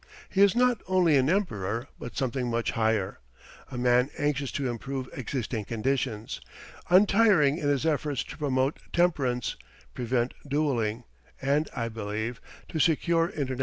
He 0.31 0.41
is 0.41 0.55
not 0.55 0.81
only 0.87 1.15
an 1.15 1.29
Emperor, 1.29 1.87
but 1.99 2.17
something 2.17 2.49
much 2.49 2.71
higher 2.71 3.19
a 3.69 3.77
man 3.77 4.09
anxious 4.17 4.51
to 4.53 4.67
improve 4.67 5.07
existing 5.13 5.65
conditions, 5.65 6.41
untiring 6.89 7.59
in 7.59 7.67
his 7.67 7.85
efforts 7.85 8.23
to 8.23 8.37
promote 8.39 8.79
temperance, 8.93 9.57
prevent 9.93 10.33
dueling, 10.47 11.03
and, 11.39 11.69
I 11.75 11.87
believe, 11.87 12.41
to 12.69 12.79
secure 12.79 13.25
International 13.29 13.57
Peace. 13.57 13.59